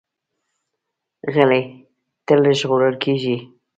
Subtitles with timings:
[1.33, 1.61] غلی،
[2.25, 3.35] تل ژغورل کېږي.